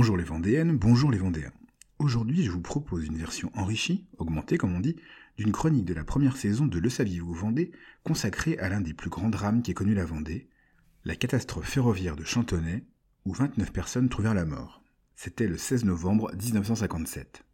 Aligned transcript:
Bonjour 0.00 0.16
les 0.16 0.24
Vendéennes, 0.24 0.78
bonjour 0.78 1.10
les 1.10 1.18
Vendéens. 1.18 1.52
Aujourd'hui, 1.98 2.42
je 2.42 2.50
vous 2.50 2.62
propose 2.62 3.04
une 3.04 3.18
version 3.18 3.50
enrichie, 3.54 4.06
augmentée 4.16 4.56
comme 4.56 4.74
on 4.74 4.80
dit, 4.80 4.96
d'une 5.36 5.52
chronique 5.52 5.84
de 5.84 5.92
la 5.92 6.04
première 6.04 6.38
saison 6.38 6.64
de 6.64 6.78
Le 6.78 6.88
Saviez-vous 6.88 7.34
Vendée, 7.34 7.70
consacrée 8.02 8.56
à 8.60 8.70
l'un 8.70 8.80
des 8.80 8.94
plus 8.94 9.10
grands 9.10 9.28
drames 9.28 9.60
qu'ait 9.60 9.74
connu 9.74 9.92
la 9.92 10.06
Vendée, 10.06 10.48
la 11.04 11.16
catastrophe 11.16 11.68
ferroviaire 11.68 12.16
de 12.16 12.24
Chantonnay, 12.24 12.86
où 13.26 13.34
29 13.34 13.74
personnes 13.74 14.08
trouvèrent 14.08 14.32
la 14.32 14.46
mort. 14.46 14.82
C'était 15.16 15.46
le 15.46 15.58
16 15.58 15.84
novembre 15.84 16.32
1957. 16.32 17.44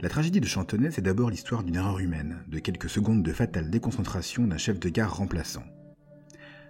La 0.00 0.08
tragédie 0.08 0.40
de 0.40 0.46
Chantonnay, 0.46 0.92
c'est 0.92 1.02
d'abord 1.02 1.30
l'histoire 1.30 1.64
d'une 1.64 1.74
erreur 1.74 1.98
humaine, 1.98 2.44
de 2.46 2.60
quelques 2.60 2.88
secondes 2.88 3.24
de 3.24 3.32
fatale 3.32 3.70
déconcentration 3.70 4.46
d'un 4.46 4.56
chef 4.56 4.78
de 4.78 4.88
gare 4.88 5.16
remplaçant. 5.16 5.64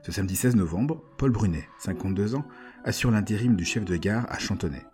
Ce 0.08 0.14
samedi 0.14 0.36
16 0.36 0.56
novembre, 0.56 1.02
Paul 1.18 1.32
Brunet, 1.32 1.68
52 1.80 2.34
ans, 2.34 2.46
assure 2.82 3.10
l'intérim 3.10 3.56
du 3.56 3.66
chef 3.66 3.84
de 3.84 3.94
gare 3.98 4.24
à 4.30 4.38
Chantonnay. 4.38 4.86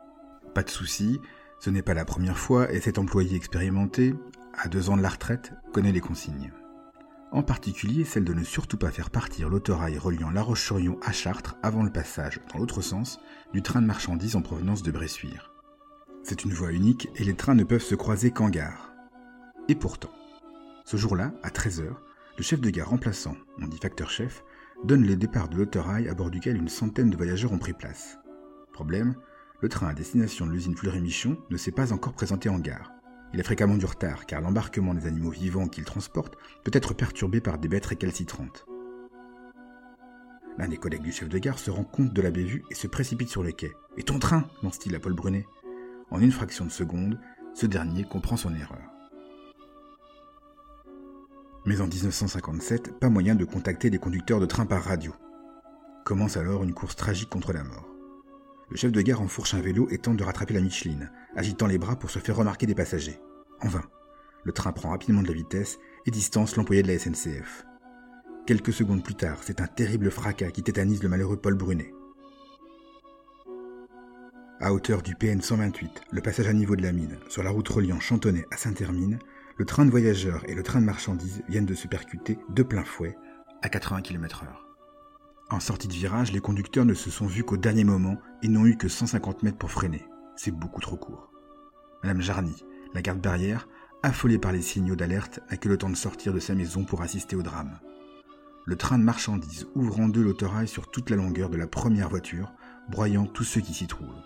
Pas 0.56 0.64
de 0.64 0.70
souci, 0.70 1.20
ce 1.60 1.70
n'est 1.70 1.82
pas 1.82 1.94
la 1.94 2.04
première 2.04 2.36
fois 2.36 2.72
et 2.72 2.80
cet 2.80 2.98
employé 2.98 3.36
expérimenté, 3.36 4.16
à 4.58 4.66
deux 4.66 4.90
ans 4.90 4.96
de 4.96 5.02
la 5.02 5.10
retraite, 5.10 5.52
connaît 5.72 5.92
les 5.92 6.00
consignes. 6.00 6.52
En 7.30 7.44
particulier 7.44 8.04
celle 8.04 8.24
de 8.24 8.34
ne 8.34 8.42
surtout 8.42 8.76
pas 8.76 8.90
faire 8.90 9.10
partir 9.10 9.48
l'autorail 9.48 9.98
reliant 9.98 10.30
La 10.30 10.42
Roche-sur-Yon 10.42 10.98
à 11.00 11.12
Chartres 11.12 11.58
avant 11.62 11.84
le 11.84 11.92
passage, 11.92 12.40
dans 12.52 12.58
l'autre 12.58 12.82
sens, 12.82 13.20
du 13.52 13.62
train 13.62 13.82
de 13.82 13.86
marchandises 13.86 14.34
en 14.34 14.42
provenance 14.42 14.82
de 14.82 14.90
Bressuire. 14.90 15.52
C'est 16.24 16.42
une 16.42 16.54
voie 16.54 16.72
unique 16.72 17.08
et 17.14 17.22
les 17.22 17.36
trains 17.36 17.54
ne 17.54 17.62
peuvent 17.62 17.80
se 17.80 17.94
croiser 17.94 18.32
qu'en 18.32 18.48
gare. 18.48 18.92
Et 19.68 19.76
pourtant, 19.76 20.10
ce 20.84 20.96
jour-là, 20.96 21.30
à 21.44 21.50
13h, 21.50 21.84
le 22.36 22.42
chef 22.42 22.60
de 22.60 22.70
gare 22.70 22.88
remplaçant, 22.88 23.36
on 23.62 23.68
dit 23.68 23.78
facteur 23.78 24.10
chef, 24.10 24.42
donne 24.84 25.06
le 25.06 25.16
départ 25.16 25.48
de 25.48 25.56
l'autorail 25.56 26.08
à 26.08 26.14
bord 26.14 26.30
duquel 26.30 26.56
une 26.56 26.68
centaine 26.68 27.10
de 27.10 27.16
voyageurs 27.16 27.52
ont 27.52 27.58
pris 27.58 27.72
place. 27.72 28.18
Problème, 28.72 29.14
le 29.60 29.68
train 29.68 29.88
à 29.88 29.94
destination 29.94 30.46
de 30.46 30.52
l'usine 30.52 30.76
Fleury-Michon 30.76 31.38
ne 31.50 31.56
s'est 31.56 31.72
pas 31.72 31.92
encore 31.92 32.12
présenté 32.12 32.48
en 32.50 32.58
gare. 32.58 32.92
Il 33.32 33.40
a 33.40 33.44
fréquemment 33.44 33.76
du 33.76 33.86
retard 33.86 34.26
car 34.26 34.40
l'embarquement 34.42 34.94
des 34.94 35.06
animaux 35.06 35.30
vivants 35.30 35.68
qu'il 35.68 35.84
transporte 35.84 36.36
peut 36.64 36.70
être 36.74 36.92
perturbé 36.92 37.40
par 37.40 37.58
des 37.58 37.68
bêtes 37.68 37.86
récalcitrantes. 37.86 38.66
L'un 40.58 40.68
des 40.68 40.76
collègues 40.76 41.02
du 41.02 41.12
chef 41.12 41.28
de 41.28 41.38
gare 41.38 41.58
se 41.58 41.70
rend 41.70 41.82
compte 41.82 42.12
de 42.12 42.22
la 42.22 42.30
bévue 42.30 42.62
et 42.70 42.74
se 42.74 42.86
précipite 42.86 43.28
sur 43.28 43.42
le 43.42 43.52
quai. 43.52 43.72
Et 43.96 44.04
ton 44.04 44.18
train? 44.18 44.44
lance-t-il 44.62 44.94
à 44.94 45.00
Paul 45.00 45.14
Brunet. 45.14 45.46
En 46.10 46.20
une 46.20 46.30
fraction 46.30 46.64
de 46.64 46.70
seconde, 46.70 47.18
ce 47.54 47.66
dernier 47.66 48.04
comprend 48.04 48.36
son 48.36 48.54
erreur. 48.54 48.93
Mais 51.66 51.80
en 51.80 51.86
1957, 51.86 52.98
pas 53.00 53.08
moyen 53.08 53.34
de 53.34 53.44
contacter 53.44 53.88
des 53.88 53.98
conducteurs 53.98 54.40
de 54.40 54.46
train 54.46 54.66
par 54.66 54.82
radio. 54.82 55.14
Commence 56.04 56.36
alors 56.36 56.62
une 56.62 56.74
course 56.74 56.96
tragique 56.96 57.30
contre 57.30 57.54
la 57.54 57.64
mort. 57.64 57.88
Le 58.70 58.76
chef 58.76 58.92
de 58.92 59.00
gare 59.00 59.22
enfourche 59.22 59.54
un 59.54 59.62
vélo 59.62 59.88
et 59.90 59.98
tente 59.98 60.18
de 60.18 60.24
rattraper 60.24 60.52
la 60.52 60.60
Micheline, 60.60 61.10
agitant 61.36 61.66
les 61.66 61.78
bras 61.78 61.96
pour 61.96 62.10
se 62.10 62.18
faire 62.18 62.36
remarquer 62.36 62.66
des 62.66 62.74
passagers. 62.74 63.18
En 63.60 63.68
vain. 63.68 63.84
Le 64.44 64.52
train 64.52 64.72
prend 64.72 64.90
rapidement 64.90 65.22
de 65.22 65.28
la 65.28 65.34
vitesse 65.34 65.78
et 66.04 66.10
distance 66.10 66.56
l'employé 66.56 66.82
de 66.82 66.88
la 66.88 66.98
SNCF. 66.98 67.64
Quelques 68.46 68.74
secondes 68.74 69.02
plus 69.02 69.14
tard, 69.14 69.38
c'est 69.42 69.62
un 69.62 69.66
terrible 69.66 70.10
fracas 70.10 70.50
qui 70.50 70.62
tétanise 70.62 71.02
le 71.02 71.08
malheureux 71.08 71.38
Paul 71.38 71.54
Brunet. 71.54 71.94
À 74.60 74.74
hauteur 74.74 75.00
du 75.00 75.14
PN 75.14 75.40
128, 75.40 76.02
le 76.10 76.20
passage 76.20 76.46
à 76.46 76.52
niveau 76.52 76.76
de 76.76 76.82
la 76.82 76.92
mine, 76.92 77.18
sur 77.28 77.42
la 77.42 77.50
route 77.50 77.68
reliant 77.68 78.00
Chantonnay 78.00 78.44
à 78.50 78.58
Saint-Hermine, 78.58 79.18
le 79.56 79.64
train 79.64 79.84
de 79.84 79.90
voyageurs 79.90 80.42
et 80.48 80.54
le 80.54 80.64
train 80.64 80.80
de 80.80 80.86
marchandises 80.86 81.42
viennent 81.48 81.66
de 81.66 81.74
se 81.74 81.86
percuter 81.86 82.38
de 82.48 82.62
plein 82.64 82.84
fouet 82.84 83.16
à 83.62 83.68
80 83.68 84.02
km/h. 84.02 84.48
En 85.50 85.60
sortie 85.60 85.86
de 85.86 85.92
virage, 85.92 86.32
les 86.32 86.40
conducteurs 86.40 86.84
ne 86.84 86.94
se 86.94 87.10
sont 87.10 87.26
vus 87.26 87.44
qu'au 87.44 87.56
dernier 87.56 87.84
moment 87.84 88.18
et 88.42 88.48
n'ont 88.48 88.66
eu 88.66 88.76
que 88.76 88.88
150 88.88 89.44
mètres 89.44 89.58
pour 89.58 89.70
freiner. 89.70 90.04
C'est 90.36 90.50
beaucoup 90.50 90.80
trop 90.80 90.96
court. 90.96 91.30
Madame 92.02 92.20
Jarny, 92.20 92.64
la 92.94 93.02
garde 93.02 93.20
barrière, 93.20 93.68
affolée 94.02 94.38
par 94.38 94.50
les 94.50 94.62
signaux 94.62 94.96
d'alerte, 94.96 95.38
n'a 95.48 95.56
que 95.56 95.68
le 95.68 95.78
temps 95.78 95.90
de 95.90 95.96
sortir 95.96 96.32
de 96.32 96.40
sa 96.40 96.54
maison 96.54 96.84
pour 96.84 97.02
assister 97.02 97.36
au 97.36 97.42
drame. 97.42 97.78
Le 98.66 98.76
train 98.76 98.98
de 98.98 99.04
marchandises 99.04 99.68
ouvre 99.76 100.00
en 100.00 100.08
deux 100.08 100.22
l'autorail 100.22 100.66
sur 100.66 100.90
toute 100.90 101.10
la 101.10 101.16
longueur 101.16 101.48
de 101.48 101.56
la 101.56 101.68
première 101.68 102.08
voiture, 102.08 102.52
broyant 102.88 103.26
tous 103.26 103.44
ceux 103.44 103.60
qui 103.60 103.74
s'y 103.74 103.86
trouvent. 103.86 104.22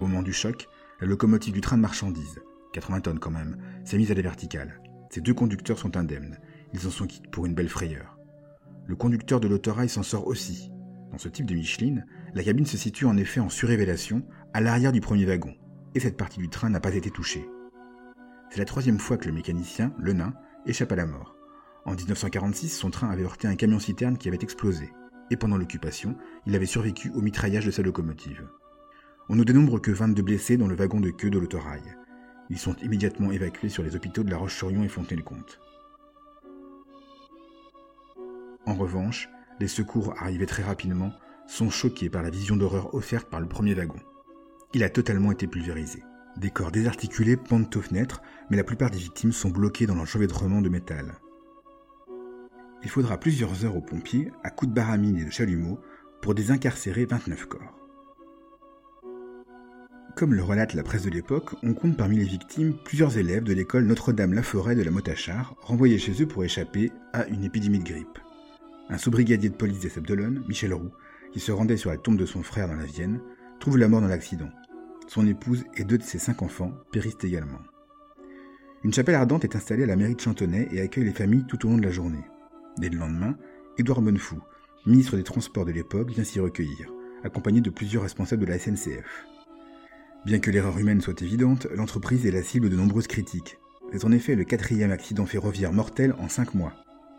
Au 0.00 0.06
moment 0.06 0.22
du 0.22 0.32
choc, 0.32 0.68
la 1.00 1.06
locomotive 1.06 1.54
du 1.54 1.60
train 1.62 1.76
de 1.76 1.82
marchandises, 1.82 2.40
80 2.72 3.00
tonnes 3.00 3.18
quand 3.18 3.30
même, 3.30 3.56
s'est 3.84 3.96
mise 3.96 4.10
à 4.10 4.14
la 4.14 4.22
verticale. 4.22 4.80
Ces 5.10 5.20
deux 5.20 5.34
conducteurs 5.34 5.78
sont 5.78 5.96
indemnes. 5.96 6.38
Ils 6.72 6.86
en 6.86 6.90
sont 6.90 7.06
quittes 7.06 7.30
pour 7.30 7.46
une 7.46 7.54
belle 7.54 7.68
frayeur. 7.68 8.18
Le 8.86 8.96
conducteur 8.96 9.40
de 9.40 9.48
l'autorail 9.48 9.88
s'en 9.88 10.02
sort 10.02 10.26
aussi. 10.26 10.72
Dans 11.10 11.18
ce 11.18 11.28
type 11.28 11.46
de 11.46 11.54
Micheline, 11.54 12.06
la 12.34 12.42
cabine 12.42 12.66
se 12.66 12.78
situe 12.78 13.04
en 13.04 13.16
effet 13.16 13.40
en 13.40 13.50
surélévation, 13.50 14.24
à 14.54 14.60
l'arrière 14.60 14.92
du 14.92 15.00
premier 15.00 15.26
wagon, 15.26 15.54
et 15.94 16.00
cette 16.00 16.16
partie 16.16 16.38
du 16.38 16.48
train 16.48 16.70
n'a 16.70 16.80
pas 16.80 16.94
été 16.94 17.10
touchée. 17.10 17.46
C'est 18.50 18.58
la 18.58 18.64
troisième 18.64 18.98
fois 18.98 19.18
que 19.18 19.26
le 19.26 19.34
mécanicien, 19.34 19.92
le 19.98 20.14
nain, 20.14 20.34
échappe 20.66 20.92
à 20.92 20.96
la 20.96 21.06
mort. 21.06 21.36
En 21.84 21.94
1946, 21.94 22.70
son 22.70 22.90
train 22.90 23.10
avait 23.10 23.24
heurté 23.24 23.48
un 23.48 23.56
camion-citerne 23.56 24.16
qui 24.16 24.28
avait 24.28 24.38
explosé, 24.40 24.90
et 25.30 25.36
pendant 25.36 25.58
l'occupation, 25.58 26.16
il 26.46 26.54
avait 26.54 26.66
survécu 26.66 27.10
au 27.14 27.20
mitraillage 27.20 27.66
de 27.66 27.70
sa 27.70 27.82
locomotive. 27.82 28.48
On 29.28 29.36
ne 29.36 29.44
dénombre 29.44 29.80
que 29.80 29.90
22 29.90 30.22
blessés 30.22 30.56
dans 30.56 30.66
le 30.66 30.74
wagon 30.74 31.00
de 31.00 31.10
queue 31.10 31.30
de 31.30 31.38
l'autorail. 31.38 31.82
Ils 32.52 32.58
sont 32.58 32.76
immédiatement 32.82 33.32
évacués 33.32 33.70
sur 33.70 33.82
les 33.82 33.96
hôpitaux 33.96 34.24
de 34.24 34.30
La 34.30 34.36
Roche-sur-Yon 34.36 34.84
et 34.84 34.88
Fontenay-le-Comte. 34.88 35.58
En 38.66 38.74
revanche, 38.74 39.30
les 39.58 39.68
secours 39.68 40.12
arrivés 40.20 40.44
très 40.44 40.62
rapidement 40.62 41.12
sont 41.46 41.70
choqués 41.70 42.10
par 42.10 42.22
la 42.22 42.28
vision 42.28 42.54
d'horreur 42.54 42.94
offerte 42.94 43.30
par 43.30 43.40
le 43.40 43.48
premier 43.48 43.72
wagon. 43.72 43.98
Il 44.74 44.84
a 44.84 44.90
totalement 44.90 45.32
été 45.32 45.46
pulvérisé. 45.46 46.02
Des 46.36 46.50
corps 46.50 46.72
désarticulés 46.72 47.38
pendent 47.38 47.74
aux 47.74 47.80
fenêtres, 47.80 48.20
mais 48.50 48.58
la 48.58 48.64
plupart 48.64 48.90
des 48.90 48.98
victimes 48.98 49.32
sont 49.32 49.48
bloquées 49.48 49.86
dans 49.86 49.94
l'enchevêtrement 49.94 50.60
de 50.60 50.68
métal. 50.68 51.14
Il 52.82 52.90
faudra 52.90 53.18
plusieurs 53.18 53.64
heures 53.64 53.76
aux 53.76 53.80
pompiers, 53.80 54.30
à 54.44 54.50
coups 54.50 54.68
de 54.68 54.74
baramine 54.74 55.16
et 55.16 55.24
de 55.24 55.30
chalumeau, 55.30 55.80
pour 56.20 56.34
désincarcérer 56.34 57.06
29 57.06 57.46
corps. 57.46 57.81
Comme 60.14 60.34
le 60.34 60.42
relate 60.42 60.74
la 60.74 60.82
presse 60.82 61.04
de 61.04 61.10
l'époque, 61.10 61.54
on 61.62 61.72
compte 61.72 61.96
parmi 61.96 62.18
les 62.18 62.24
victimes 62.24 62.74
plusieurs 62.84 63.16
élèves 63.16 63.44
de 63.44 63.54
l'école 63.54 63.86
Notre-Dame-la-Forêt 63.86 64.74
de 64.74 64.82
la 64.82 64.90
Motachar, 64.90 65.56
renvoyés 65.62 65.98
chez 65.98 66.22
eux 66.22 66.28
pour 66.28 66.44
échapper 66.44 66.92
à 67.14 67.26
une 67.28 67.44
épidémie 67.44 67.78
de 67.78 67.84
grippe. 67.84 68.18
Un 68.90 68.98
sous-brigadier 68.98 69.48
de 69.48 69.54
police 69.54 69.80
des 69.80 69.88
Sables 69.88 70.42
Michel 70.46 70.74
Roux, 70.74 70.92
qui 71.32 71.40
se 71.40 71.50
rendait 71.50 71.78
sur 71.78 71.90
la 71.90 71.96
tombe 71.96 72.18
de 72.18 72.26
son 72.26 72.42
frère 72.42 72.68
dans 72.68 72.74
la 72.74 72.84
Vienne, 72.84 73.20
trouve 73.58 73.78
la 73.78 73.88
mort 73.88 74.02
dans 74.02 74.08
l'accident. 74.08 74.50
Son 75.08 75.26
épouse 75.26 75.64
et 75.76 75.84
deux 75.84 75.98
de 75.98 76.02
ses 76.02 76.18
cinq 76.18 76.42
enfants 76.42 76.72
périssent 76.92 77.24
également. 77.24 77.60
Une 78.84 78.92
chapelle 78.92 79.14
ardente 79.14 79.44
est 79.44 79.56
installée 79.56 79.84
à 79.84 79.86
la 79.86 79.96
mairie 79.96 80.14
de 80.14 80.20
Chantonnay 80.20 80.68
et 80.72 80.80
accueille 80.82 81.04
les 81.04 81.12
familles 81.12 81.46
tout 81.48 81.64
au 81.64 81.70
long 81.70 81.78
de 81.78 81.86
la 81.86 81.90
journée. 81.90 82.24
Dès 82.76 82.90
le 82.90 82.98
lendemain, 82.98 83.36
Édouard 83.78 84.02
Bonnefou, 84.02 84.40
ministre 84.84 85.16
des 85.16 85.24
Transports 85.24 85.64
de 85.64 85.72
l'époque, 85.72 86.10
vient 86.10 86.24
s'y 86.24 86.38
recueillir, 86.38 86.92
accompagné 87.24 87.62
de 87.62 87.70
plusieurs 87.70 88.02
responsables 88.02 88.44
de 88.44 88.50
la 88.50 88.58
SNCF. 88.58 89.26
Bien 90.24 90.38
que 90.38 90.52
l'erreur 90.52 90.78
humaine 90.78 91.00
soit 91.00 91.20
évidente, 91.20 91.66
l'entreprise 91.74 92.24
est 92.26 92.30
la 92.30 92.44
cible 92.44 92.70
de 92.70 92.76
nombreuses 92.76 93.08
critiques. 93.08 93.58
C'est 93.90 94.04
en 94.04 94.12
effet 94.12 94.36
le 94.36 94.44
quatrième 94.44 94.92
accident 94.92 95.26
ferroviaire 95.26 95.72
mortel 95.72 96.14
en 96.18 96.28
cinq 96.28 96.54
mois. 96.54 96.74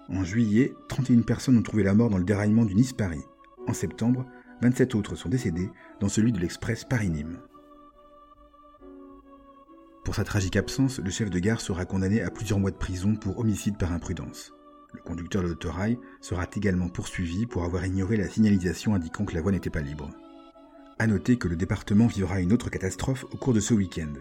En 0.08 0.24
juillet, 0.24 0.74
31 0.88 1.22
personnes 1.22 1.58
ont 1.58 1.62
trouvé 1.62 1.84
la 1.84 1.94
mort 1.94 2.10
dans 2.10 2.18
le 2.18 2.24
déraillement 2.24 2.64
du 2.64 2.76
Nice-Paris. 2.76 3.24
En 3.68 3.74
septembre, 3.74 4.26
27 4.62 4.96
autres 4.96 5.16
sont 5.16 5.28
décédés 5.28 5.70
dans 6.00 6.08
celui 6.08 6.32
de 6.32 6.40
l'express 6.40 6.86
Paris-Nîmes. 6.86 7.40
Pour 10.06 10.16
sa 10.16 10.24
tragique 10.24 10.56
absence, 10.56 11.00
le 11.00 11.10
chef 11.10 11.30
de 11.30 11.40
gare 11.40 11.60
sera 11.60 11.86
condamné 11.86 12.22
à 12.22 12.32
plusieurs 12.32 12.60
mois 12.60 12.72
de 12.72 12.78
prison 12.78 13.16
pour 13.16 13.38
homicide 13.40 13.78
par 13.78 13.92
imprudence. 13.92 14.54
Le 14.94 15.02
conducteur 15.02 15.44
de 15.44 15.50
l'autorail 15.50 16.00
sera 16.22 16.46
également 16.56 16.88
poursuivi 16.88 17.48
pour 17.48 17.66
avoir 17.66 17.86
ignoré 17.86 18.16
la 18.16 18.30
signalisation 18.30 18.96
indiquant 18.96 19.26
que 19.26 19.36
la 19.36 19.42
voie 19.42 19.52
n'était 19.52 19.70
pas 19.70 19.82
libre. 19.82 20.10
À 21.00 21.08
noter 21.08 21.38
que 21.38 21.48
le 21.48 21.56
département 21.56 22.06
vivra 22.06 22.40
une 22.40 22.54
autre 22.54 22.70
catastrophe 22.70 23.26
au 23.32 23.38
cours 23.38 23.54
de 23.54 23.60
ce 23.60 23.74
week-end. 23.74 24.14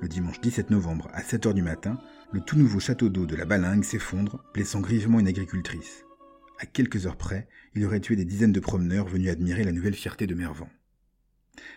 Le 0.00 0.08
dimanche 0.08 0.40
17 0.40 0.70
novembre 0.70 1.08
à 1.12 1.22
7h 1.22 1.52
du 1.54 1.62
matin, 1.62 1.98
le 2.32 2.40
tout 2.40 2.56
nouveau 2.56 2.78
château 2.78 3.08
d'eau 3.08 3.26
de 3.26 3.34
la 3.34 3.44
Balingue 3.44 3.82
s'effondre, 3.82 4.44
blessant 4.54 4.80
grièvement 4.80 5.18
une 5.18 5.26
agricultrice. 5.26 6.04
À 6.60 6.66
quelques 6.66 7.06
heures 7.06 7.16
près, 7.16 7.48
il 7.74 7.84
aurait 7.84 8.00
tué 8.00 8.14
des 8.14 8.24
dizaines 8.24 8.52
de 8.52 8.60
promeneurs 8.60 9.08
venus 9.08 9.30
admirer 9.30 9.64
la 9.64 9.72
nouvelle 9.72 9.94
fierté 9.94 10.26
de 10.26 10.34
Mervan. 10.34 10.68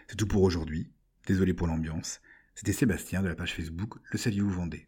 C'est 0.07 0.17
tout 0.17 0.27
pour 0.27 0.43
aujourd'hui. 0.43 0.91
Désolé 1.25 1.53
pour 1.53 1.67
l'ambiance. 1.67 2.21
C'était 2.53 2.73
Sébastien 2.73 3.23
de 3.23 3.27
la 3.27 3.35
page 3.35 3.55
Facebook 3.55 3.95
Le 4.11 4.19
Salut 4.19 4.41
vous 4.41 4.51
Vendée. 4.51 4.87